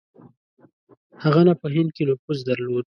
هغه 1.23 1.41
نه 1.47 1.53
په 1.61 1.67
هند 1.73 1.89
کې 1.95 2.03
نفوذ 2.09 2.39
درلود. 2.49 2.79